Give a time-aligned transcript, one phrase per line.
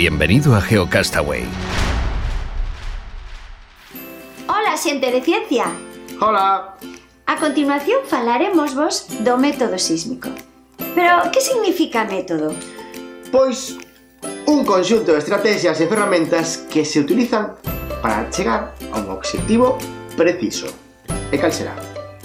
[0.00, 1.44] Bienvenido a GeoCastaway.
[4.48, 5.66] Ola, xente de ciencia.
[6.22, 6.72] Hola.
[7.26, 10.32] A continuación falaremos vos do método sísmico.
[10.96, 12.56] Pero que significa método?
[13.28, 13.76] Pois
[14.48, 17.60] un conxunto de estrategias e ferramentas que se utilizan
[18.00, 19.76] para chegar a un obxectivo
[20.16, 20.72] preciso.
[21.28, 21.76] E cal será?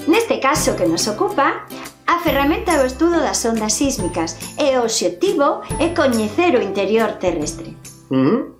[0.08, 1.68] Neste caso que nos ocupa,
[2.08, 7.18] a ferramenta é o estudo das ondas sísmicas e o obxectivo é coñecer o interior
[7.18, 7.74] terrestre.
[8.10, 8.54] ¿Mm?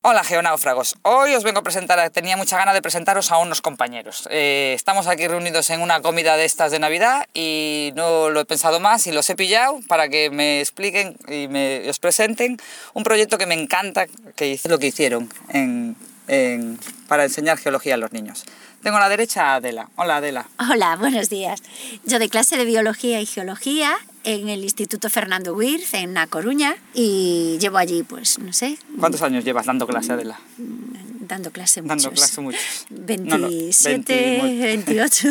[0.00, 4.26] Hola geonáufragos, hoy os vengo a presentar, tenía mucha gana de presentaros a unos compañeros.
[4.30, 8.44] Eh, estamos aquí reunidos en una comida de estas de Navidad y no lo he
[8.46, 12.56] pensado más y los he pillado para que me expliquen y me os presenten
[12.94, 15.94] un proyecto que me encanta, que hice lo que hicieron en,
[16.28, 18.44] en- para enseñar geología a los niños.
[18.82, 19.88] Tengo a la derecha a Adela.
[19.96, 20.46] Hola Adela.
[20.70, 21.60] Hola, buenos días.
[22.04, 26.76] Yo de clase de Biología y Geología en el Instituto Fernando Wirth en A Coruña
[26.94, 30.38] y llevo allí, pues, no sé, ¿Cuántos años llevas dando clase Adela?
[30.58, 32.12] dando clase Dando muchos.
[32.14, 32.60] clase muchos.
[32.90, 35.28] 27, No, no, 20 muy- 28,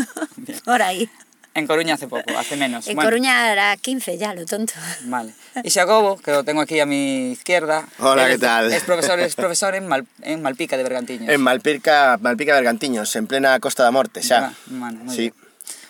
[0.65, 1.09] por ahí.
[1.53, 2.87] En Coruña hace poco, hace menos.
[2.87, 3.09] En Bueno.
[3.09, 4.73] Coruña era 15 ya, lo tonto.
[5.05, 5.33] Vale.
[5.63, 7.87] Y Jacobo, que lo tengo aquí a mi izquierda.
[7.99, 8.71] Hola, ¿qué es- tal?
[8.71, 11.29] Es profesor, es profesor en, Mal- en Malpica de Bergantiños.
[11.29, 14.37] En Malpica, Malpica Bergantiños, en plena Costa da Morte, xa.
[14.47, 15.21] Ah, bueno, muy sí.
[15.21, 15.33] bien.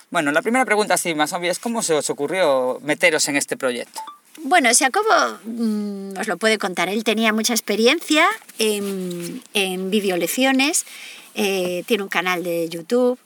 [0.09, 3.58] Bueno, la primera pregunta, así más obvia, es cómo se os ocurrió meteros en este
[3.58, 4.00] proyecto.
[4.44, 6.88] Bueno, Jacobo mm, os lo puede contar.
[6.90, 8.25] Él tenía mucha experiencia
[8.59, 10.86] en, en videolecciones,
[11.36, 13.19] eh, tiene un canal de YouTube,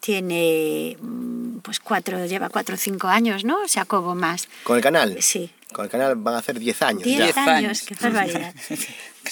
[0.00, 3.56] tiene mm, pues cuatro, lleva cuatro o cinco años, ¿no?
[3.68, 4.48] Jacobo más.
[4.64, 5.16] ¿Con el canal?
[5.20, 5.50] Sí.
[5.72, 7.24] Con el canal van a hacer 10 años Diez ya.
[7.26, 7.82] Diez años, años.
[7.82, 8.54] qué barbaridad.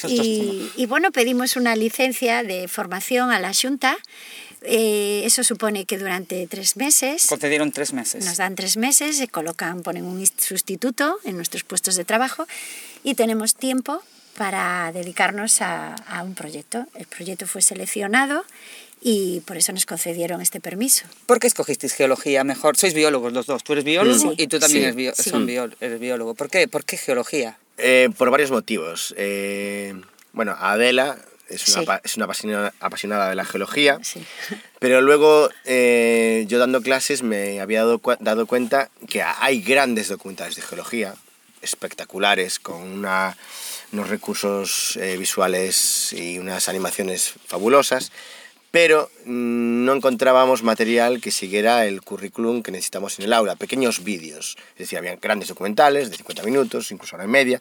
[0.06, 3.96] Y, y bueno, pedimos una licencia de formación a la Junta.
[4.62, 8.24] Eh, eso supone que durante tres meses Concedieron tres meses.
[8.24, 12.46] nos dan tres meses, se colocan, ponen un sustituto en nuestros puestos de trabajo
[13.02, 14.02] y tenemos tiempo
[14.36, 16.86] para dedicarnos a, a un proyecto.
[16.94, 18.44] El proyecto fue seleccionado
[19.00, 21.06] y por eso nos concedieron este permiso.
[21.26, 22.76] ¿Por qué escogisteis geología mejor?
[22.76, 23.62] Sois biólogos los dos.
[23.64, 25.30] Tú eres biólogo Sí, y tú también sí, eres, bio- sí.
[25.30, 26.34] son bió- eres biólogo.
[26.34, 26.68] ¿Por qué?
[26.68, 27.58] ¿Por qué geología?
[27.76, 29.14] Eh, por varios motivos.
[29.16, 29.94] Eh,
[30.32, 34.22] bueno, Adela es una, es una apasionada, apasionada de la geología, Sí.
[34.80, 40.08] pero luego eh, yo dando clases me había dado, cua- dado cuenta que hay grandes
[40.08, 41.14] documentales de geología,
[41.62, 43.36] espectaculares, con una-
[43.92, 48.12] unos recursos eh, visuales y unas animaciones fabulosas,
[48.70, 54.04] pero mm, no encontrábamos material que siguiera el currículum que necesitamos en el aula, pequeños
[54.04, 54.56] vídeos.
[54.72, 57.60] Es decir, había grandes documentales de 50 minutos, incluso hora y media,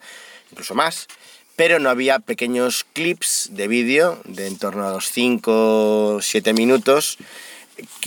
[0.52, 1.08] incluso más,
[1.56, 6.54] pero no había pequeños clips de vídeo de en torno a los 5 o 7
[6.54, 7.18] minutos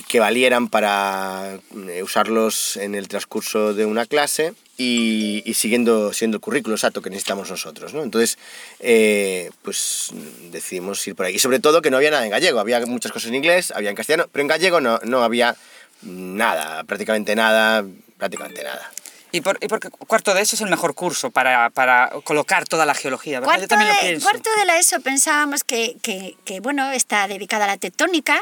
[0.08, 1.58] que- valieran para
[1.88, 7.02] eh, usarlos en el transcurso de una clase y, y siguiendo siendo el currículo exacto
[7.02, 7.94] que necesitamos nosotros.
[7.94, 8.02] ¿no?
[8.02, 8.38] Entonces,
[8.80, 10.10] eh, pues
[10.50, 11.34] decidimos ir por ahí.
[11.36, 13.90] Y sobre todo que no había nada en gallego, había muchas cosas en inglés, había
[13.90, 15.56] en castellano, pero en gallego no, no había
[16.02, 17.84] nada, prácticamente nada,
[18.18, 18.90] prácticamente nada.
[19.32, 22.66] ¿Y por, y por qué cuarto de eso es el mejor curso para, para colocar
[22.66, 23.38] toda la geología?
[23.38, 23.52] ¿verdad?
[23.54, 24.28] Yo Cuarto también lo de, pienso.
[24.28, 28.40] cuarto de la ESO pensábamos que, que, que, bueno, está dedicada a la tectónica,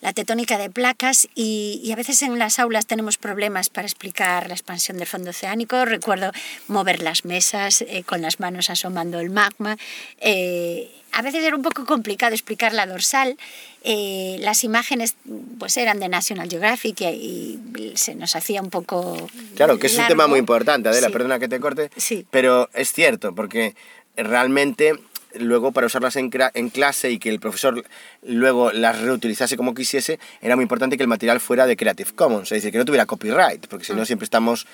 [0.00, 4.48] la tectónica de placas y, y a veces en las aulas tenemos problemas para explicar
[4.48, 5.84] la expansión del fondo oceánico.
[5.84, 6.32] Recuerdo
[6.68, 9.76] mover las mesas eh, con las manos asomando el magma.
[10.20, 13.36] Eh, a veces era un poco complicado explicar la dorsal.
[13.84, 15.14] Eh, las imágenes
[15.58, 19.98] pues eran de National Geographic y, y se nos hacía un poco Claro, que es
[19.98, 21.12] un tema muy importante, Adela, Sí.
[21.12, 22.24] perdona que te corte, Sí.
[22.30, 23.74] pero es cierto, porque
[24.16, 24.94] realmente
[25.38, 27.84] luego para usarlas en, en clase y que el profesor
[28.22, 32.52] luego las reutilizase como quisiese, era muy importante que el material fuera de Creative Commons,
[32.52, 34.66] es decir, que no tuviera copyright, porque si no siempre estamos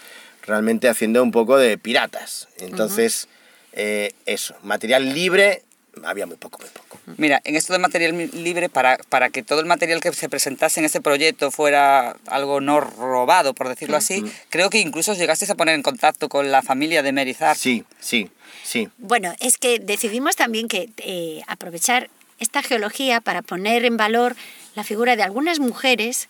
[0.46, 2.48] realmente haciendo un poco de piratas.
[2.58, 3.28] Entonces,
[3.72, 5.62] eh, eso, material libre,
[6.04, 6.98] había muy poco, muy poco.
[7.16, 10.80] Mira, en esto de material libre, para, para que todo el material que se presentase
[10.80, 15.54] en este proyecto fuera algo no robado, por decirlo así, creo que incluso llegasteis a
[15.54, 17.56] poner en contacto con la familia de Merizar.
[17.56, 18.30] Sí, sí,
[18.64, 18.88] sí.
[18.98, 24.36] Bueno, es que decidimos también que eh, aprovechar esta geología para poner en valor
[24.74, 26.28] la figura de algunas mujeres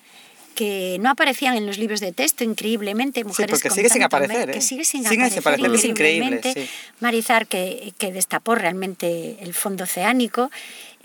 [0.59, 4.49] que no aparecían en los libros de texto increíblemente, mujeres porque con sigue sin aparecer,
[4.49, 4.55] mé- ¿eh?
[4.55, 6.69] que sigue sin Siguen aparecer, aparecer, es increíble, sí.
[6.99, 10.51] Marizar, que, que destapó realmente el fondo oceánico,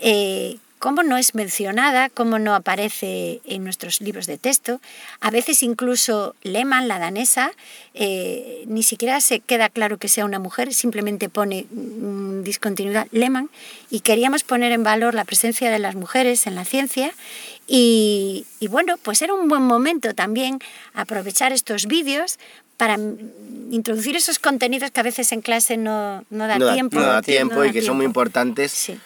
[0.00, 4.82] eh, cómo no es mencionada, cómo no aparece en nuestros libros de texto.
[5.22, 7.52] A veces incluso Lehmann, la danesa,
[7.94, 13.48] eh, ni siquiera se queda claro que sea una mujer, simplemente pone mm, discontinuidad Lehmann
[13.90, 17.10] y queríamos poner en valor la presencia de las mujeres en la ciencia
[17.66, 20.58] y, y bueno, pues era un buen momento también
[20.92, 22.38] aprovechar estos vídeos
[22.76, 22.98] para
[23.70, 26.98] introducir esos contenidos que a veces en clase no, no da no da, tiempo.
[26.98, 28.20] no da tiempo no y da que son muy tiempo.
[28.20, 28.98] importantes Sí.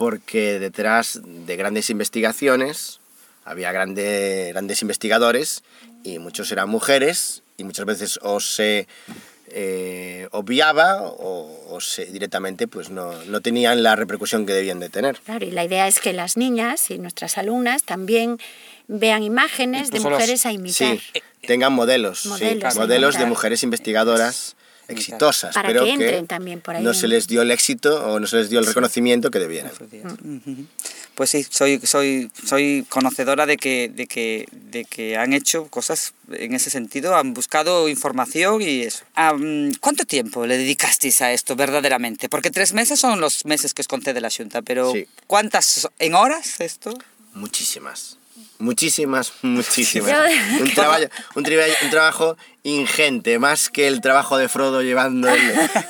[0.00, 3.00] Porque detrás de grandes investigaciones
[3.44, 5.62] había grande- grandes investigadores
[6.02, 8.88] y muchos eran mujeres y muchas veces o se
[9.48, 14.88] eh, obviaba o, o se, directamente pues no, no tenían la repercusión que debían de
[14.88, 15.18] tener.
[15.22, 18.38] Claro, y la idea es que las niñas y nuestras alumnas también
[18.88, 20.96] vean imágenes de Incluso los- mujeres a imitar.
[20.96, 24.56] Sí, tengan modelos, sí, Modelos, modelos de mujeres investigadoras
[24.92, 28.20] exitosas, Para pero que entren también por ahí no se les dio el éxito o
[28.20, 29.72] no se les dio el reconocimiento que debieran.
[31.14, 36.14] Pues sí, soy, soy, soy conocedora de que, de, que, de que han hecho cosas
[36.32, 39.04] en ese sentido, han buscado información y eso.
[39.80, 42.28] ¿Cuánto tiempo le dedicasteis a esto verdaderamente?
[42.28, 45.06] Porque tres meses son los meses que os concede la Junta, pero Sí.
[45.26, 46.96] ¿cuántas en horas esto?
[47.34, 48.16] Muchísimas.
[48.58, 50.10] Muchísimas, muchísimas.
[50.60, 51.02] Un, trabajo,
[51.34, 55.40] un, trabajo ingente, más que el trabajo de Frodo llevando el,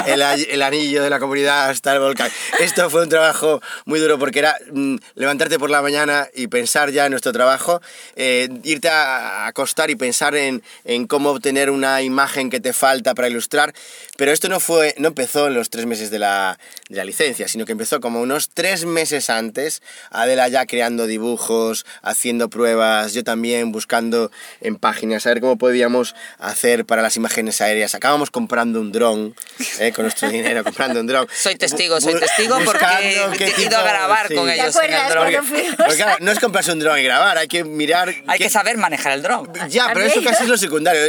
[0.06, 2.30] el a- el anillo de la comunidad hasta el volcán.
[2.60, 6.90] Esto fue un trabajo muy duro porque era mm, levantarte por la mañana y pensar
[6.92, 7.80] ya en nuestro trabajo,
[8.14, 9.00] eh, irte a
[9.40, 13.74] a acostar y pensar en, en cómo obtener una imagen que te falta para ilustrar.
[14.16, 16.58] Pero esto no, fue, no empezó en los tres meses de la,
[16.88, 21.84] de la licencia, sino que empezó como unos tres meses antes, Adela ya creando dibujos,
[22.02, 27.60] haciendo pruebas, yo también buscando en páginas, a ver cómo podíamos hacer para las imágenes
[27.60, 27.94] aéreas.
[27.94, 29.34] Acabamos comprando un dron,
[29.78, 31.26] eh, con nuestro dinero, comprando un dron.
[31.34, 34.34] Soy testigo, soy testigo porque buscando qué he ido tipo- a grabar sí.
[34.34, 35.34] con ¿Te ellos en el dron.
[35.76, 38.08] Porque, claro, no es comprarse un dron y grabar, hay que mirar...
[38.26, 39.50] Hay qué- que saber manejar el dron.
[39.68, 41.00] ya, pero eso casi es lo secundario.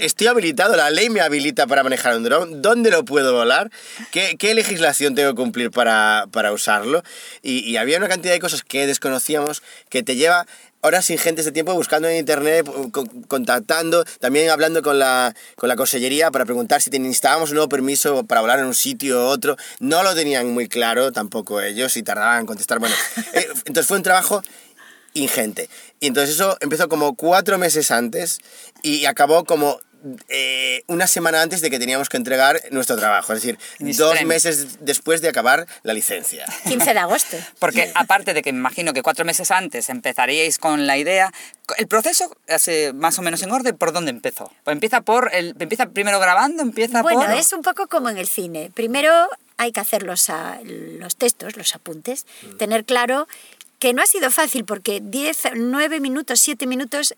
[0.00, 2.62] Estoy habilitado, la ley me habilita para manejar un dron.
[2.62, 3.70] ¿Dónde lo puedo volar?
[4.10, 7.02] ¿Qué, qué legislación tengo que cumplir para, para usarlo?
[7.42, 10.46] Y, y había una cantidad de cosas que desconocíamos que te lleva
[10.86, 15.76] horas ingentes de tiempo buscando en internet, con- contactando, también hablando con la, con la
[15.76, 19.56] consellería para preguntar si necesitábamos un nuevo permiso para volar en un sitio u otro.
[19.80, 22.78] No lo tenían muy claro tampoco ellos y tardaban en contestar.
[22.78, 22.94] Bueno,
[23.32, 24.42] eh, entonces fue un trabajo
[25.14, 25.68] ingente.
[26.00, 28.38] Y entonces eso empezó como cuatro meses antes
[28.82, 29.80] y acabó como
[30.28, 33.32] eh, una semana antes de que teníamos que entregar nuestro trabajo.
[33.32, 34.28] Es decir, Mis dos premios.
[34.28, 36.44] meses después de acabar la licencia.
[36.68, 37.36] 15 de agosto.
[37.58, 41.32] Porque aparte de que me imagino que cuatro meses antes empezaríais con la idea,
[41.78, 44.50] el proceso, hace más o menos en orden, ¿por dónde empezó?
[44.64, 47.30] Pues empieza por, el, empieza primero grabando, empieza Bueno, por...
[47.34, 48.70] es un poco como en el cine.
[48.74, 52.56] Primero hay que hacer los, a- los textos, los apuntes, Mm.
[52.58, 53.26] tener claro
[53.78, 57.14] que no ha sido fácil porque 10, 9 minutos, 7 minutos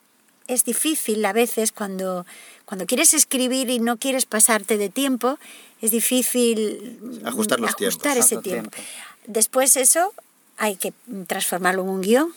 [0.48, 2.26] es difícil a veces cuando,
[2.64, 5.38] cuando quieres escribir y no quieres pasarte de tiempo,
[5.80, 8.32] es difícil Ajustar los ajustar tiempos.
[8.32, 8.70] ese tiempo.
[8.70, 8.90] tiempo.
[9.26, 10.12] Después eso
[10.56, 10.92] hay que
[11.26, 12.34] transformarlo en un guion.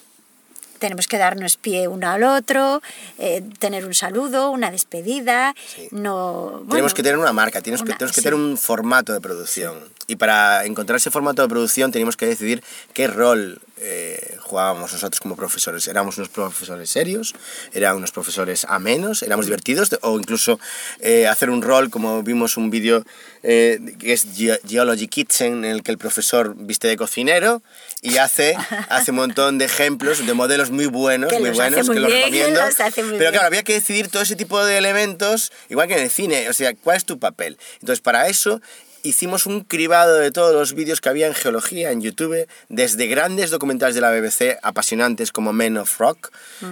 [0.77, 2.81] Tenemos que darnos pie uno al otro,
[3.19, 5.53] eh, tener un saludo, una despedida.
[5.67, 5.87] Sí.
[5.91, 8.23] No, tenemos que tener una marca, tenemos, que, tenemos que sí.
[8.23, 9.77] tener un formato de producción.
[10.07, 15.19] Y para encontrar ese formato de producción teníamos que decidir qué rol eh, jugábamos nosotros
[15.19, 15.87] como profesores.
[15.87, 17.33] ¿Éramos unos profesores serios?
[17.73, 19.23] ¿Eran unos profesores amenos?
[19.23, 19.89] ¿Éramos divertidos?
[20.01, 20.59] O incluso
[20.99, 23.03] eh, hacer un rol, como vimos un vídeo
[23.43, 27.63] eh, que es Ge- Geology Kitchen, en el que el profesor viste de cocinero
[28.01, 28.55] y hace,
[28.89, 31.99] hace un montón de ejemplos, de modelos muy buenos, Que muy hace buenos, muy que
[32.01, 32.61] los bien, recomiendo.
[32.65, 35.95] los hace muy Pero claro, había que decidir todo ese tipo de elementos, igual que
[35.95, 37.57] en el cine, o sea, ¿cuál es tu papel?
[37.79, 38.61] Entonces, para eso
[39.03, 43.49] hicimos un cribado de todos los vídeos que había en geología en YouTube, desde grandes
[43.49, 46.31] documentales de la BBC apasionantes como Men of Rock,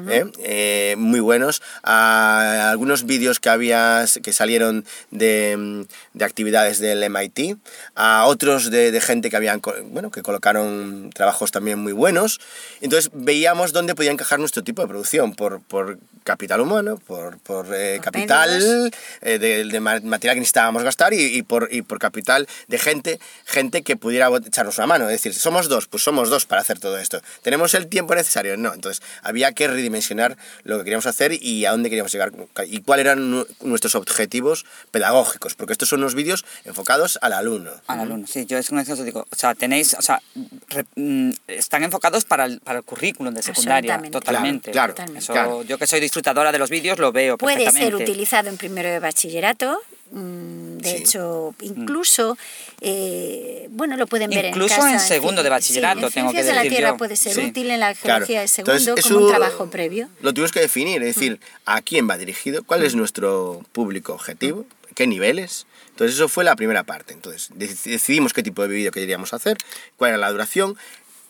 [0.10, 0.26] ¿eh?
[0.40, 7.58] Eh, muy buenos, a algunos vídeos que había que salieron de, de actividades del MIT,
[7.96, 12.40] a otros de, de gente que habían bueno, que colocaron trabajos también muy buenos.
[12.82, 17.68] Entonces veíamos dónde podía encajar nuestro tipo de producción, por, por capital humano, por, por,
[17.74, 21.98] eh, capital eh, de, de ma- material que necesitábamos gastar y, y por, y por
[21.98, 25.06] capital hospital, de gente, gente que pudiera echarnos una mano.
[25.06, 27.22] Es decir, somos dos, pues somos dos para hacer todo esto.
[27.42, 28.58] ¿Tenemos el tiempo necesario?
[28.58, 28.74] No.
[28.74, 32.32] Entonces, había que redimensionar lo que queríamos hacer y a dónde queríamos llegar
[32.66, 37.72] y cuáles eran nu- nuestros objetivos pedagógicos, porque estos son unos vídeos enfocados al alumno.
[37.88, 40.22] Al alumno, sí, yo es con eso digo, o sea, tenéis, o sea,
[40.70, 44.72] re- mm, están enfocados para el, para el currículum de secundaria, totalmente.
[44.72, 45.64] Claro, claro, Eso, claro.
[45.64, 49.00] Yo que soy disfrutadora de los vídeos lo veo Puede ser utilizado en primero de
[49.00, 49.80] bachillerato.
[50.12, 50.96] Mm, De Sí.
[50.98, 52.38] hecho, incluso,
[52.82, 54.94] eh, bueno, lo pueden ver Incluso en casa.
[54.94, 56.98] en segundo de bachillerato, sí, en tengo que ciencias de la decir Tierra yo.
[56.98, 57.42] puede ser Sí.
[57.42, 58.26] útil en la Claro.
[58.26, 60.08] geología de segundo Entonces, como un trabajo previo.
[60.22, 64.66] Lo tuvimos que definir, es decir, a quién va dirigido, cuál es nuestro público objetivo,
[64.96, 65.66] qué niveles.
[65.90, 67.14] Entonces, eso fue la primera parte.
[67.14, 69.58] Entonces, dec- decidimos qué tipo de vídeo queríamos hacer,
[69.98, 70.78] cuál era la duración,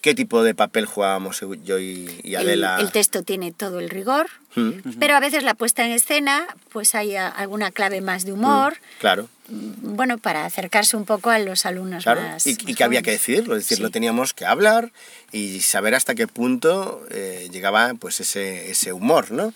[0.01, 2.77] qué tipo de papel jugábamos yo y, y El, Adela.
[2.79, 6.95] el texto tiene todo el rigor, Mm, pero a veces la puesta en escena, pues
[6.95, 11.37] hay a- alguna clave más de humor, Claro, mm, bueno, para acercarse un poco a
[11.37, 12.21] los alumnos claro.
[12.21, 12.47] más.
[12.47, 13.83] Y, y que había que decidirlo, es decir, Sí.
[13.83, 14.91] lo teníamos que hablar
[15.31, 19.53] y saber hasta qué punto eh, llegaba pues ese, ese humor, ¿no?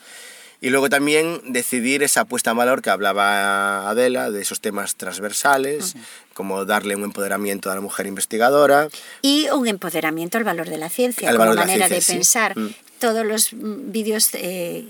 [0.64, 5.96] Y luego también decidir esa puesta en valor que hablaba Adela, de esos temas transversales,
[6.34, 8.88] como darle un empoderamiento a la mujer investigadora.
[9.22, 12.14] Y un empoderamiento al valor de la ciencia, Al como de manera ciencia, de sí.
[12.14, 12.58] pensar.
[12.58, 12.70] Mm.
[12.98, 14.86] Todos los vídeos eh,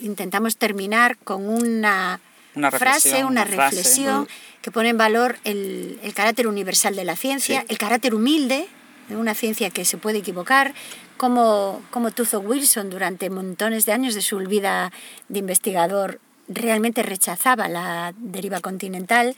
[0.00, 2.18] intentamos terminar con una,
[2.56, 3.76] Una frase, una, una frase.
[3.76, 4.26] reflexión Mm.
[4.62, 7.66] que pone en valor el, el carácter universal de la ciencia, Sí.
[7.68, 8.66] el carácter humilde
[9.08, 10.74] de una ciencia que se puede equivocar,
[11.16, 14.92] como, como Tuzo Wilson durante montones de años de su vida
[15.28, 19.34] de investigador realmente rechazaba la deriva continental,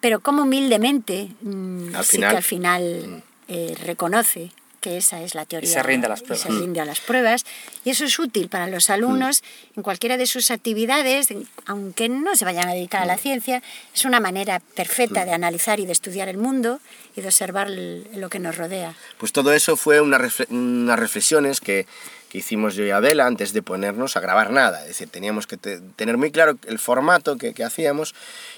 [0.00, 4.50] pero como humildemente mm, Al sí final- que al final eh, reconoce
[4.80, 5.70] que esa es la teoría.
[5.70, 6.42] se rinde a las y pruebas.
[6.42, 7.44] se rinde a las pruebas.
[7.84, 9.42] Y eso es útil para los alumnos
[9.76, 11.28] en cualquiera de sus actividades,
[11.66, 13.62] aunque no se vayan a dedicar a la ciencia,
[13.94, 16.80] es una manera perfecta de analizar y de estudiar el mundo
[17.16, 18.94] y de observar lo que nos rodea.
[19.18, 21.86] Pues todo eso fue una refle- unas reflexiones que,
[22.28, 24.82] que hicimos yo y Adela antes de ponernos a grabar nada.
[24.82, 28.14] Es decir, teníamos que te- tener muy claro el formato que, que hacíamos.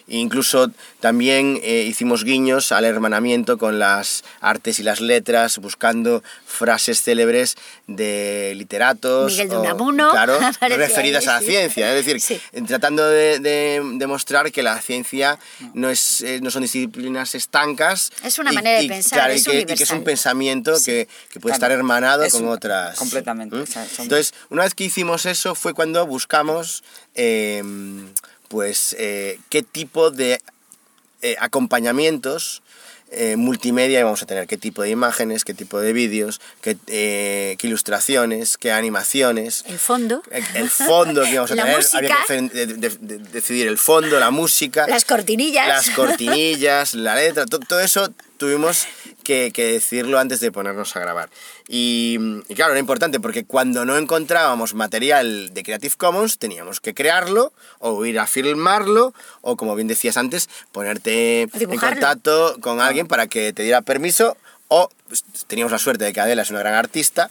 [0.08, 7.02] Incluso también eh, hicimos guiños al hermanamiento con las artes y las letras, buscando frases
[7.02, 7.56] célebres
[7.86, 9.32] de literatos.
[9.32, 11.46] Miguel de o- Claro, referidas ahí, a la sí.
[11.46, 11.88] ciencia.
[11.96, 12.40] Es decir, Sí.
[12.66, 15.38] tratando de, de demostrar que la ciencia
[15.74, 18.10] no, es, eh, no son disciplinas estancas.
[18.24, 20.84] Es una manera de pensar, claro, y es que- y que es un pensamiento Sí.
[20.84, 21.66] que, que puede Claro.
[21.66, 22.96] estar hermanado Es con un- otras.
[22.98, 23.62] completamente, ¿Mm?
[23.62, 26.82] o sea, son- Entonces, una vez que hicimos eso fue cuando buscamos
[27.14, 27.62] eh,
[28.52, 30.38] pues eh, qué tipo de
[31.22, 32.60] eh, acompañamientos
[33.10, 37.56] eh, multimedia íbamos a tener, qué tipo de imágenes, qué tipo de vídeos, qué, eh,
[37.58, 39.64] qué ilustraciones, qué animaciones.
[39.68, 41.98] El fondo, El, el fondo que íbamos a La tener, música.
[41.98, 45.66] había que fe- de- de- de- decidir el fondo, la música, las cortinillas.
[45.68, 48.10] las cortinillas, la letra, to- todo eso
[48.42, 48.88] tuvimos
[49.22, 51.30] que, que decirlo antes de ponernos a grabar.
[51.68, 52.18] Y,
[52.48, 57.52] y claro, era importante porque cuando no encontrábamos material de Creative Commons teníamos que crearlo
[57.78, 63.28] o ir a filmarlo o, como bien decías antes, ponerte en contacto con alguien para
[63.28, 66.74] que te diera permiso o pues, teníamos la suerte de que Adela es una gran
[66.74, 67.30] artista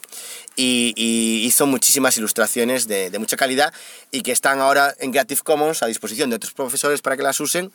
[0.55, 3.73] y, y hizo muchísimas ilustraciones de, de mucha calidad
[4.11, 7.41] y que están ahora en Creative Commons a disposición de otros profesores para que las
[7.41, 7.69] usen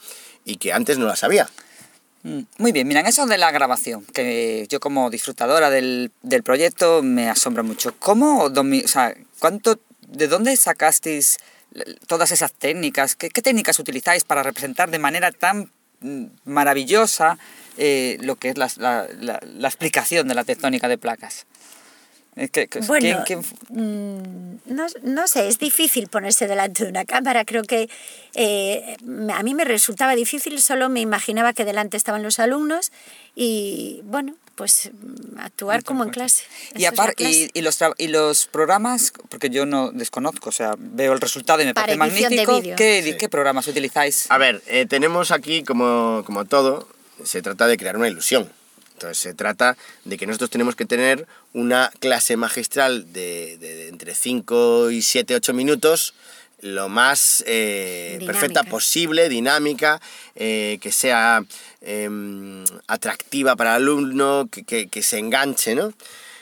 [0.47, 1.50] y que antes no las había.
[2.26, 6.42] Mm, Muy bien, mira, en eso de la grabación, que yo como disfrutadora del, del
[6.42, 7.95] proyecto me asombra mucho.
[8.00, 9.78] ¿Cómo, o sea, cuánto,
[10.09, 11.38] de dónde sacasteis
[12.09, 13.14] todas esas técnicas?
[13.14, 17.38] ¿Qué, qué técnicas utilizáis para representar de manera tan mm, maravillosa
[17.76, 21.47] eh, lo que es la, la- la- la explicación de la tectónica de placas?
[22.38, 22.50] Eh,
[22.87, 24.21] Bueno, ¿quién- quién-
[24.66, 27.47] mm, no, no sé, es difícil ponerse delante de una cámara.
[27.47, 27.88] Creo que
[28.35, 28.97] eh,
[29.33, 32.93] a mí me resultaba difícil, solo me imaginaba que delante estaban los alumnos
[33.35, 36.45] y, bueno, pues mm, actuar como en clase.
[36.75, 40.50] Y, Eso es la apar- y, los tra- y los programas, porque yo no desconozco,
[40.50, 42.61] o sea, veo el resultado y me Para parece magnífico.
[42.76, 43.16] ¿Qué, Sí.
[43.16, 44.26] ¿Qué programas utilizáis?
[44.31, 46.87] A ver, eh, tenemos aquí, como, como todo,
[47.25, 48.52] se trata de crear una ilusión.
[48.96, 49.76] Entonces se trata
[50.06, 55.02] de que nosotros tenemos que tener una clase magistral de, de- de entre 5 y
[55.02, 56.14] 7, 8 minutos,
[56.62, 60.00] lo más eh, perfecta posible, dinámica,
[60.34, 61.44] eh, que sea
[61.82, 65.92] em, atractiva para el alumno, que, que- que se enganche, ¿no?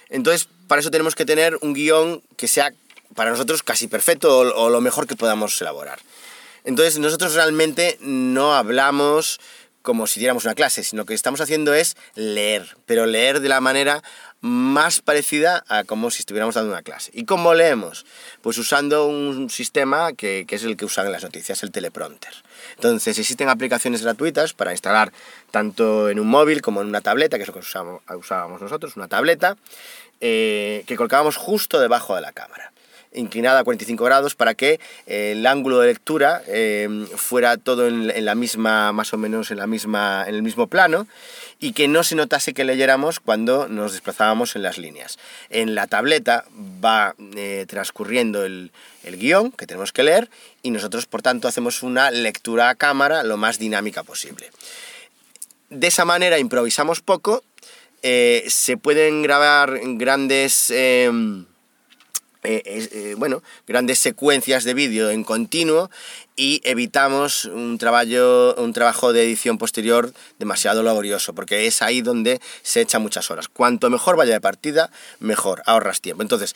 [0.09, 2.73] Entonces, para eso tenemos que tener un guion que sea
[3.17, 5.99] para nosotros casi perfecto o, o lo mejor que podamos elaborar.
[6.65, 9.39] Entonces nosotros realmente no hablamos
[9.85, 13.61] como si diéramos una clase, sino que estamos haciendo es leer, pero leer de la
[13.61, 14.03] manera
[14.41, 17.11] más parecida a como si estuviéramos dando una clase.
[17.13, 18.07] ¿Y cómo leemos?
[18.41, 22.33] Pues usando un sistema que, que es el que usan en las noticias, el teleprompter.
[22.77, 25.13] Entonces existen aplicaciones gratuitas para instalar
[25.51, 29.09] tanto en un móvil como en una tableta, que es lo que usábamos nosotros, una
[29.09, 29.59] tableta,
[30.23, 32.74] eh, que colocábamos justo debajo de la cámara
[33.15, 38.25] inclinada a 45 grados para que eh, el ángulo de lectura eh, fuera todo en,
[38.25, 41.07] la misma, más o menos en, la misma, en el mismo plano
[41.61, 45.19] y que no se notase que leyéramos cuando nos desplazábamos en las líneas.
[45.51, 46.45] En la tableta
[46.85, 48.73] va eh, transcurriendo el,
[49.05, 50.29] el guion que tenemos que leer
[50.63, 54.51] y nosotros, por tanto, hacemos una lectura a cámara lo más dinámica posible.
[55.71, 57.43] De esa manera improvisamos poco,
[58.03, 60.71] se pueden grabar grandes...
[60.71, 61.47] em,
[62.45, 65.91] eh, eh, bueno, grandes secuencias de vídeo en continuo
[66.37, 72.41] y evitamos un trabajo, un trabajo de edición posterior demasiado laborioso, porque es ahí donde
[72.63, 73.49] se echan muchas horas.
[73.49, 76.23] Cuanto mejor vaya de partida, mejor, ahorras tiempo.
[76.23, 76.55] Entonces,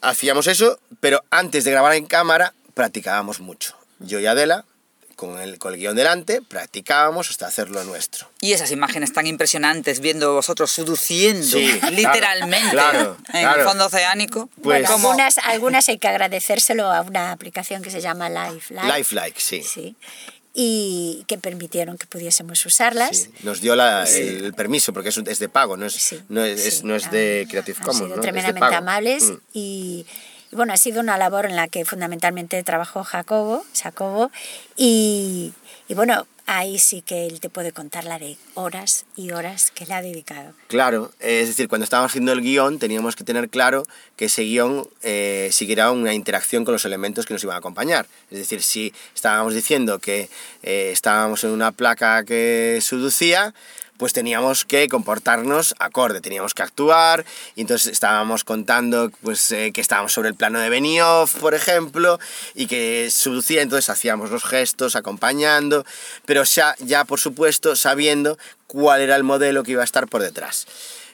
[0.00, 3.76] hacíamos eso, pero antes de grabar en cámara, practicábamos mucho.
[3.98, 4.64] Yo y Adela,
[5.16, 8.30] con el, con el guion delante, practicábamos hasta hacerlo nuestro.
[8.40, 13.62] Y esas imágenes tan impresionantes viendo vosotros seduciendo Sí, literalmente claro, en claro.
[13.62, 14.46] el fondo oceánico.
[14.62, 18.74] Pues- Bueno, como- algunas, algunas hay que agradecérselo a una aplicación que se llama Life
[18.74, 19.62] Lifelike, sí.
[19.62, 19.96] Sí.
[20.58, 23.16] Y que permitieron que pudiésemos usarlas.
[23.16, 26.20] Sí, nos dio la- el, el permiso porque es, es de pago, no es, Sí,
[26.30, 26.80] no es, es- sí.
[26.84, 27.98] no es de Han- Creative han Commons.
[27.98, 28.14] sido ¿no?
[28.14, 28.76] Es de tremendamente pago.
[28.76, 29.34] amables Mm.
[29.52, 30.06] y,
[30.52, 34.30] bueno, ha sido una labor en la que fundamentalmente trabajó Jacobo, Jacobo
[34.76, 35.52] y,
[35.88, 39.84] y bueno, ahí sí que él te puede contar la de horas y horas que
[39.84, 40.52] le ha dedicado.
[40.68, 43.84] Claro, es decir, cuando estábamos haciendo el guion teníamos que tener claro
[44.16, 48.06] que ese guion eh, siguiera una interacción con los elementos que nos iban a acompañar.
[48.30, 50.30] Es decir, si estábamos diciendo que
[50.62, 53.52] eh, estábamos en una placa que seducía,
[53.98, 57.24] pues teníamos que comportarnos acorde, teníamos que actuar,
[57.54, 62.18] y entonces estábamos contando pues, eh, que estábamos sobre el plano de Benioff, por ejemplo,
[62.54, 65.84] y que seducía, entonces hacíamos los gestos acompañando,
[66.24, 70.22] pero ya, ya por supuesto sabiendo cuál era el modelo que iba a estar por
[70.22, 70.66] detrás.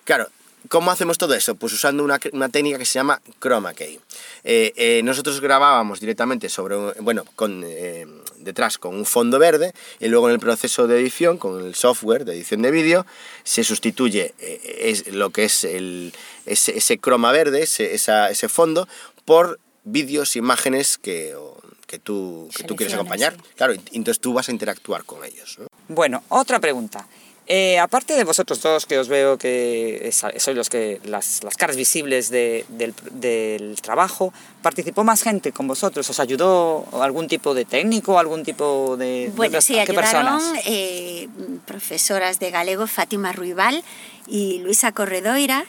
[0.04, 0.28] Claro,
[0.68, 1.54] ¿cómo hacemos todo eso?
[1.54, 3.98] Pues usando una, una técnica que se llama chroma key.
[4.44, 8.06] Eh, eh, nosotros grabábamos directamente sobre, un- bueno, con, eh,
[8.38, 12.24] detrás con un fondo verde y luego en el proceso de edición, con el software
[12.24, 13.06] de edición de vídeo,
[13.44, 16.12] se sustituye eh, es lo que es el,
[16.46, 18.88] ese, ese croma verde, ese, esa- ese fondo,
[19.24, 23.34] por vídeos, imágenes que, o- que tú, que tú quieres acompañar.
[23.34, 23.40] sí.
[23.56, 25.58] Claro, y entonces tú vas a interactuar con ellos.
[25.58, 25.66] ¿no?
[25.88, 27.06] Bueno, otra pregunta.
[27.48, 31.74] Eh, aparte de vosotros dos, que os veo que sois los que, las, las caras
[31.76, 36.08] visibles de- del, del trabajo, ¿participó más gente con vosotros?
[36.08, 39.32] ¿Os ayudó algún tipo de técnico, algún tipo de...
[39.34, 40.62] Bueno, de- sí, ¿qué ayudaron personas?
[40.66, 41.28] eh,
[41.66, 43.82] profesoras de galego, Fátima Ruibal
[44.28, 45.64] y Luisa Corredoira,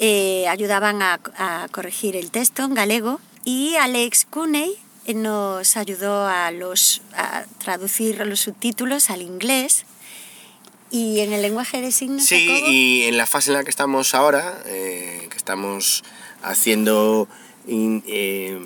[0.00, 4.74] eh, ayudaban a, a corregir el texto en galego y Alex Cuney
[5.06, 9.86] eh, nos ayudó a, los, a traducir los subtítulos al inglés
[10.94, 12.24] y en el lenguaje de signos.
[12.24, 16.04] Sí, Jacobo, y en la fase en la que estamos ahora, eh, que estamos
[16.42, 17.26] haciendo
[17.66, 18.64] in- eh,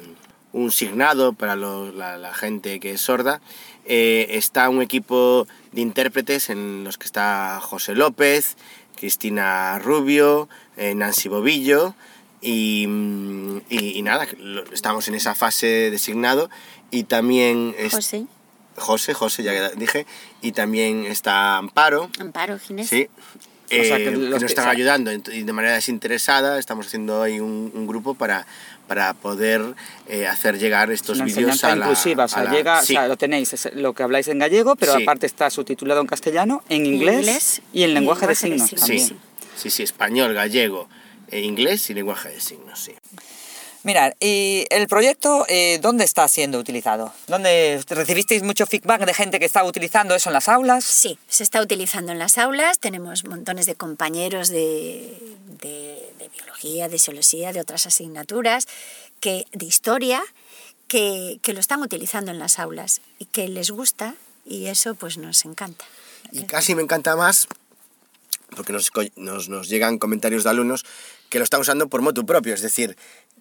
[0.53, 3.41] un signado para la, la gente que es sorda,
[3.87, 8.57] eh, está un equipo de intérpretes en los que está José López,
[8.97, 11.95] Cristina Rubio, Nancy Bobillo
[12.43, 14.27] y, mm, y- y nada,
[14.73, 16.51] estamos en esa fase de signado
[16.91, 17.75] y también...
[17.79, 18.27] es- José,
[18.79, 20.07] José, José, ya dije,
[20.43, 22.89] y también está Amparo, Amparo Ginés.
[22.89, 23.09] Sí.
[23.67, 26.87] O sea, Eh, que que, nos que- están sea- ayudando y de manera desinteresada estamos
[26.87, 28.47] haciendo ahí un, un grupo para,
[28.87, 29.63] para poder
[30.09, 31.85] eh, hacer llegar estos vídeos a la...
[31.85, 34.27] inclusiva, o sea, a la- llega, sí, o sea, lo tenéis, es lo que habláis
[34.29, 35.03] en gallego, pero Sí.
[35.03, 38.57] aparte está subtitulado en castellano, en inglés, inglés y en y lenguaje, de lenguaje de
[38.57, 38.87] signos signos.
[38.87, 39.21] sí, también.
[39.57, 40.89] sí, sí, sí, español, gallego,
[41.31, 42.93] eh, inglés y lenguaje de signos, sí.
[43.89, 47.11] Mirad, y el proyecto, eh, ¿dónde está siendo utilizado?
[47.27, 50.85] ¿Dónde recibisteis mucho feedback de gente que está utilizando eso en las aulas?
[50.85, 55.19] Sí, se está utilizando en las aulas, tenemos montones de compañeros de,
[55.63, 58.67] de- de biología, de zoología, de otras asignaturas,
[59.21, 60.23] que, de historia,
[60.87, 65.17] que, que lo están utilizando en las aulas y que les gusta y eso pues
[65.17, 65.87] nos encanta.
[66.31, 67.49] Y casi me encanta más
[68.55, 70.85] porque nos, nos, nos llegan comentarios de alumnos
[71.31, 72.97] que lo están usando por motu propio, es decir,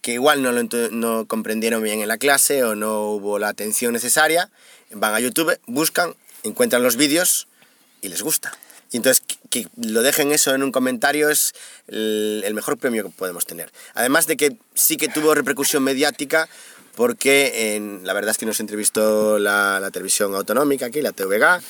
[0.07, 3.91] que igual no lo no comprendieron bien en la clase o no hubo la atención
[3.91, 4.49] necesaria,
[4.91, 7.49] van a YouTube, buscan, encuentran los vídeos
[8.01, 8.57] y les gusta.
[8.93, 11.53] Y entonces que lo dejen eso en un comentario es
[11.89, 13.69] el, el mejor premio que podemos tener.
[13.95, 16.47] Además de que sí que tuvo repercusión mediática
[16.95, 21.61] porque en- la verdad es que nos entrevistó la, la televisión autonómica aquí, la TVG,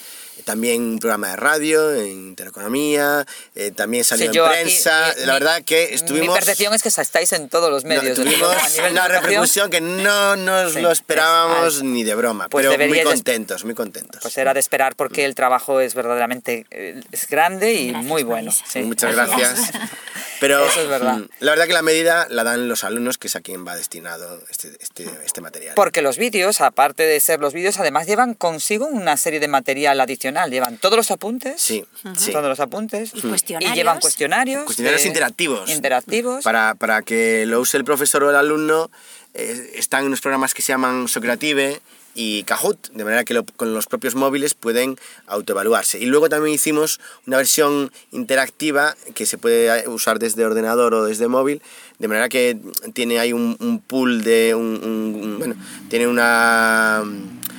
[0.45, 5.13] también un programa de radio, en Intereconomía, eh, también salió Sí, en aquí, prensa.
[5.17, 6.29] mi- la mi- verdad que estuvimos...
[6.29, 8.17] Mi percepción es que estáis en todos los no, medios.
[8.17, 8.55] del tuvimos.
[8.55, 12.65] A nivel una repercusión que no nos Sí, lo es- esperábamos ni de broma, pues
[12.67, 14.21] pero muy contentos, muy contentos.
[14.21, 18.23] Pues era de esperar porque el trabajo es verdaderamente eh, es grande y Gracias, muy
[18.23, 18.51] bueno.
[18.51, 18.79] Sí.
[18.79, 19.59] Muchas gracias.
[20.39, 21.17] Pero Eso es verdad.
[21.17, 23.75] mm, la verdad que la medida la dan los alumnos, que es a quien va
[23.75, 25.73] destinado este, este, este material.
[25.75, 29.99] Porque los vídeos, aparte de ser los vídeos, además llevan consigo una serie de material
[29.99, 30.51] adicional.
[30.51, 31.61] Llevan todos los apuntes.
[31.61, 31.85] Sí.
[32.31, 33.11] Todos los apuntes.
[33.13, 33.75] Y cuestionarios.
[33.75, 34.63] llevan cuestionarios.
[34.65, 35.69] Cuestionarios eh, interactivos.
[35.69, 36.43] Interactivos.
[36.43, 38.91] Para, para que lo use el profesor o el alumno,
[39.33, 41.81] eh, están unos programas que se llaman Socrative
[42.17, 45.99] y Kahoot, de manera que con los propios móviles pueden autoevaluarse.
[45.99, 51.27] Y luego también hicimos una versión interactiva que se puede usar desde ordenador o desde
[51.27, 51.61] móvil,
[51.99, 52.57] de manera que
[52.93, 54.55] tiene ahí un, pool de...
[54.55, 55.55] Un- un- bueno,
[55.89, 57.03] tiene una...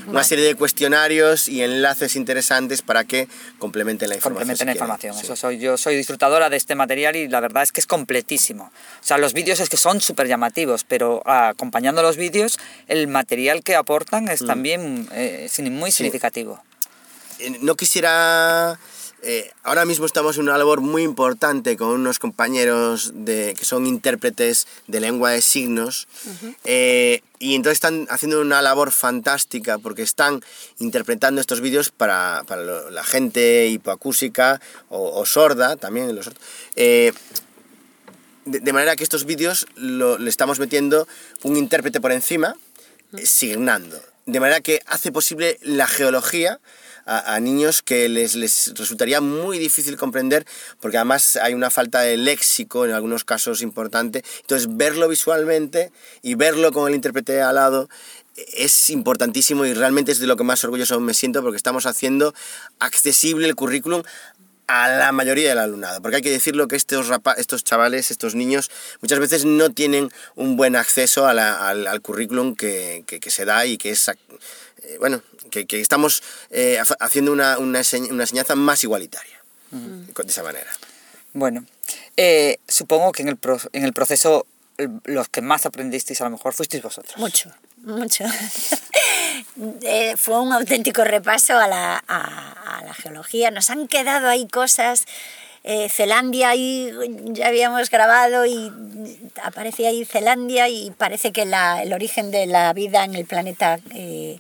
[0.09, 4.49] Una serie de cuestionarios y enlaces interesantes para que complementen la información.
[4.49, 5.15] complementen la información.
[5.15, 5.21] Sí.
[5.25, 8.65] Eso soy yo, soy disfrutadora de este material y la verdad es que es completísimo.
[8.65, 13.63] O sea, los vídeos es que son súper llamativos, pero acompañando los vídeos, el material
[13.63, 16.63] que aportan es también eh, muy significativo.
[17.39, 18.79] Eh, no quisiera...
[19.23, 23.87] eh, ahora mismo estamos en una labor muy importante con unos compañeros de, que son
[23.87, 26.07] intérpretes de lengua de signos
[26.65, 30.41] eh, y entonces están haciendo una labor fantástica porque están
[30.79, 36.31] interpretando estos vídeos para, para lo- la gente hipoacúsica o, o sorda, también los.
[36.77, 37.13] Eh,
[38.45, 41.07] de, de manera que estos vídeos lo- le estamos metiendo
[41.43, 42.55] un intérprete por encima,
[43.25, 44.01] signando.
[44.27, 46.61] De manera que hace posible la geología
[47.09, 50.45] a, niños que les, les resultaría muy difícil comprender,
[50.81, 54.23] porque además hay una falta de léxico en algunos casos importante.
[54.43, 55.91] Entonces, verlo visualmente
[56.23, 57.89] y verlo con el intérprete al lado
[58.55, 62.35] es importantísimo y realmente es de lo que más orgulloso me siento porque estamos haciendo
[62.79, 64.03] accesible el currículum
[64.69, 68.35] a la mayoría del alumnado, porque hay que decirlo que estos, rapa- estos chavales, estos
[68.35, 73.65] niños, muchas veces no tienen un buen acceso al, al currículum que- que se da
[73.65, 74.11] y que es,
[74.83, 80.43] eh, bueno, que, que estamos eh, haciendo una, una, una enseñanza más igualitaria, de esa
[80.43, 80.71] manera.
[81.33, 81.65] Bueno,
[82.17, 84.47] eh, supongo que en el, pro- en el proceso
[85.05, 87.17] los que más aprendisteis a lo mejor fuisteis vosotros.
[87.17, 88.25] Mucho, mucho.
[89.83, 93.51] Eh, fue un auténtico repaso a la, a, a la geología.
[93.51, 95.05] Nos han quedado ahí cosas.
[95.65, 96.91] eh, Zelandia, ahí
[97.33, 98.73] ya habíamos grabado y
[99.43, 103.79] aparecía ahí Zelandia y parece que la- el origen de la vida en el planeta,
[103.95, 104.39] eh,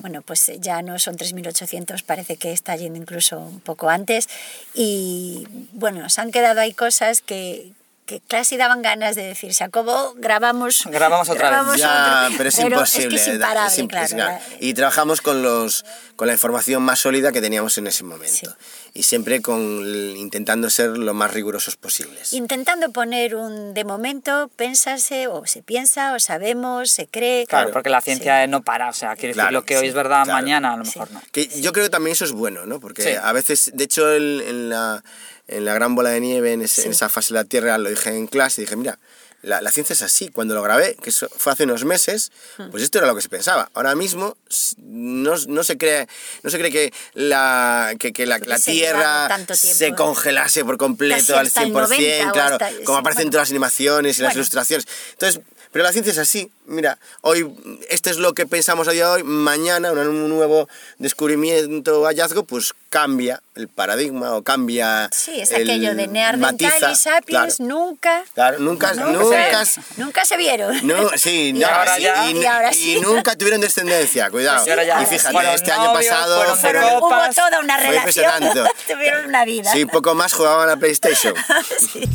[0.00, 4.28] bueno, pues ya no son 3.800, parece que está yendo incluso un poco antes.
[4.74, 7.72] Y bueno, nos han quedado ahí cosas que,
[8.10, 11.80] que casi daban ganas de decir, se acabó, grabamos, Grabamos otra vez.
[11.80, 12.36] Ya, otro".
[12.38, 13.16] pero es Pero imposible.
[13.16, 14.38] Es que es da- imparable, es claro.
[14.58, 15.84] Y trabajamos con, los,
[16.16, 18.34] con la información más sólida que teníamos en ese momento.
[18.34, 18.46] Sí.
[18.94, 19.60] Y siempre con,
[20.16, 22.32] intentando ser lo más rigurosos posibles.
[22.32, 27.46] Intentando poner un de momento, pensarse, o se piensa, o sabemos, se cree.
[27.46, 30.24] Claro, porque la ciencia no para, o sea, quiero decir, lo que hoy es verdad,
[30.24, 30.32] claro.
[30.42, 30.98] mañana a lo Sí.
[30.98, 31.22] mejor no.
[31.30, 32.80] Que yo creo que también eso es bueno, ¿no?
[32.80, 33.10] Porque Sí.
[33.22, 35.04] a veces, de hecho, el- en, la,
[35.50, 37.90] en la gran bola de nieve, en, ese- en esa fase de la Tierra, lo
[37.90, 38.98] dije en clase y dije, mira,
[39.42, 40.28] la, la ciencia es así.
[40.28, 42.70] Cuando lo grabé, que eso fue hace unos meses, Hmm.
[42.70, 43.70] pues esto era lo que se pensaba.
[43.74, 44.36] Ahora mismo
[44.78, 46.08] no, no se cree
[46.42, 49.54] no se cree que la, que, que la, la se Tierra tiempo.
[49.54, 53.26] se congelase por completo al hasta el 100%, 90 o claro, como sí, aparece en
[53.26, 53.30] bueno.
[53.32, 54.86] todas las animaciones y las ilustraciones.
[55.12, 55.40] Entonces,
[55.72, 56.50] pero la ciencia es así.
[56.66, 57.48] Mira, hoy
[57.88, 62.44] esto es lo que pensamos a día de hoy, mañana un, nuevo descubrimiento o hallazgo,
[62.44, 65.08] pues cambia el paradigma o cambia.
[65.12, 67.68] Sí, es el- aquello de Neandertal y Sapiens claro.
[67.74, 69.29] nunca, Claro, nunca, No, nunca,
[69.96, 70.86] nunca se vieron.
[70.86, 72.96] no, sí, Y no, ahora sí, y, y ahora sí.
[72.96, 74.64] y nunca tuvieron descendencia, cuidado.
[74.66, 78.60] Ya y fíjate, fueron este año pasado fueron fue- Pero hubo toda una relación, impresionante.
[78.92, 79.72] tuvieron una vida.
[79.72, 81.34] Sí, poco más jugaban a la PlayStation.
[81.92, 82.08] Sí.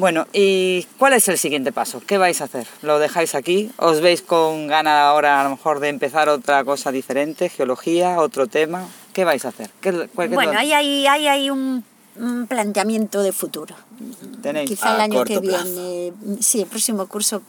[0.00, 2.02] Bueno, ¿y cuál es el siguiente paso?
[2.06, 2.66] ¿Qué vais a hacer?
[2.82, 3.70] ¿Lo dejáis aquí?
[3.76, 7.50] ¿Os veis con ganas ahora a lo mejor de empezar otra cosa diferente?
[7.50, 8.18] ¿Geología?
[8.18, 8.88] ¿Otro tema?
[9.12, 9.70] ¿Qué vais a hacer?
[9.80, 11.84] ¿Qué, cuál- qué Bueno, hay ahí hay, ahí un,
[12.16, 13.74] un planteamiento de futuro.
[14.42, 14.70] tenéis?
[14.70, 15.64] Quizá el año que plazo.
[15.64, 17.42] viene, sí, el próximo curso,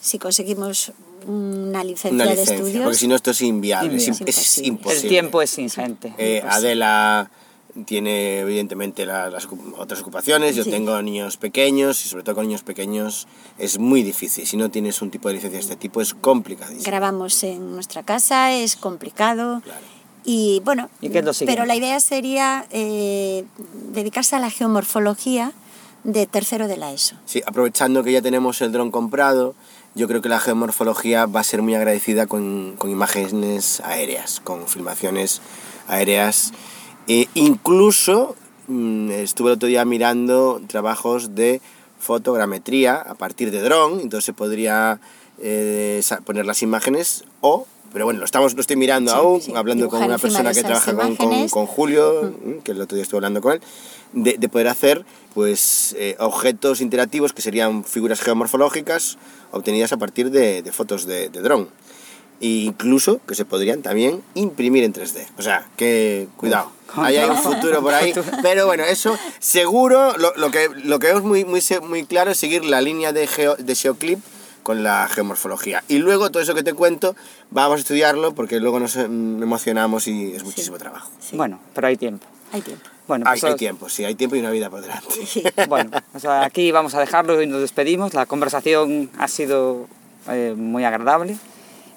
[0.00, 0.92] si conseguimos
[1.26, 2.82] una licencia, Una de estudios.
[2.82, 4.24] porque si no esto es inviable, es, Inviable.
[4.24, 4.68] im- es Imposible.
[4.68, 5.02] imposible.
[5.02, 6.12] El tiempo es ingente.
[6.18, 7.30] Eh, Adela
[7.86, 10.70] tiene evidentemente la- las otras ocupaciones, yo Sí.
[10.70, 13.26] tengo niños pequeños y sobre todo con niños pequeños
[13.58, 14.46] es muy difícil.
[14.46, 16.84] Si no tienes un tipo de licencia de este tipo es complicadísimo.
[16.84, 19.60] Grabamos en nuestra casa, es complicado.
[19.64, 19.80] Claro.
[20.24, 21.08] Y bueno, ¿Y
[21.46, 23.44] pero la idea sería eh,
[23.92, 25.52] dedicarse a la geomorfología
[26.04, 27.16] de tercero de la ESO.
[27.26, 29.54] Sí, aprovechando que ya tenemos el dron comprado,
[29.94, 34.66] yo creo que la geomorfología va a ser muy agradecida con, con imágenes aéreas, con
[34.68, 35.40] filmaciones
[35.88, 36.52] aéreas.
[37.08, 38.36] E incluso
[38.68, 41.60] mm, estuve el otro día mirando trabajos de
[41.98, 45.00] fotogrametría a partir de dron, entonces se podría
[45.40, 49.52] eh, poner las imágenes o, pero bueno, lo, estamos, lo estoy mirando Sí, aún, sí,
[49.54, 53.18] hablando con una persona que trabaja con, con, Julio, mm, que el otro día estuve
[53.18, 53.60] hablando con él,
[54.12, 59.18] de, de poder hacer pues eh, objetos interactivos que serían figuras geomorfológicas
[59.50, 61.68] obtenidas a partir de, de fotos de, de dron.
[62.42, 65.26] E incluso que se podrían también imprimir en 3D.
[65.38, 66.70] O sea, que cuidado.
[66.96, 68.12] Ahí hay un futuro por ahí.
[68.42, 72.38] Pero bueno, eso seguro, lo, lo que, lo que vemos muy, muy, muy claro es
[72.38, 74.18] seguir la línea de, geo, de SEOClip
[74.64, 75.82] con la geomorfología.
[75.88, 77.14] Y luego todo eso que te cuento,
[77.50, 81.10] vamos a estudiarlo porque luego nos em, emocionamos y es muchísimo trabajo.
[81.20, 82.26] Sí, Bueno, pero hay tiempo.
[82.52, 82.84] hay tiempo.
[83.08, 85.08] Bueno, Hay, pues hay os- tiempo, sí, hay tiempo y una vida por delante.
[85.26, 85.42] Sí.
[85.68, 88.14] Bueno, o sea, aquí vamos a dejarlo y nos despedimos.
[88.14, 89.86] La conversación ha sido
[90.28, 91.36] eh, muy agradable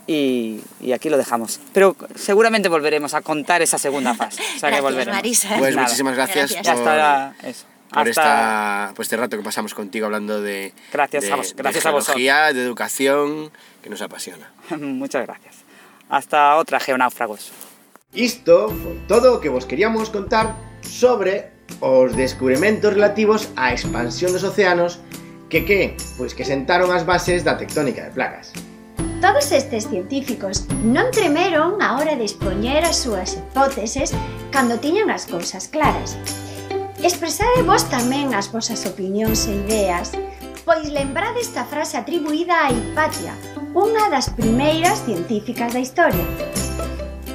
[0.07, 1.59] y, y aquí lo dejamos.
[1.73, 4.41] Pero seguramente volveremos a contar esa segunda fase.
[4.41, 5.15] O sea que Gracias, volveremos.
[5.17, 5.55] Marisa.
[5.57, 5.87] Pues Nada.
[5.87, 6.75] muchísimas gracias, Gracias.
[6.75, 7.65] Por, estará eso.
[7.89, 11.55] por, Hasta- esta, por este rato que pasamos contigo hablando de, Gracias de, a vos-
[11.55, 12.15] de gracias a vosotros.
[12.21, 14.51] geología, de educación, que nos apasiona.
[14.79, 15.55] Muchas gracias.
[16.09, 17.51] Hasta otra, geonáufragos.
[18.13, 24.45] Isto foi todo o que vos queríamos contar sobre os descubrimentos relativos á expansión dos
[24.47, 25.01] océanos
[25.49, 25.97] que que?
[26.15, 28.53] Pois que sentaron as bases da tectónica de placas.
[29.21, 34.12] Todos estes científicos non tremeron a hora de expoñer as súas hipóteses
[34.51, 36.19] cando tiñan as cousas claras.
[36.99, 40.12] Expresade vos tamén as vosas opinións e ideas,
[40.67, 43.34] pois lembrade esta frase atribuída a Hipatia,
[43.71, 46.25] unha das primeiras científicas da historia.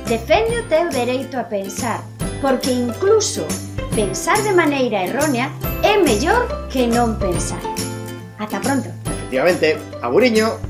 [0.04, 2.04] Defende o teu dereito a pensar,
[2.44, 3.46] porque incluso
[3.96, 5.48] pensar de maneira errónea
[5.80, 7.62] é mellor que non pensar.
[8.36, 8.90] Ata pronto.
[9.30, 10.69] Efectivamente, aburiño.